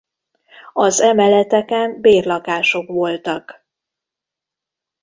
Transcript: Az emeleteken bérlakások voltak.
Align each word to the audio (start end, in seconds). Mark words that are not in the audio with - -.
Az 0.73 0.99
emeleteken 1.01 2.01
bérlakások 2.01 2.87
voltak. 2.87 3.65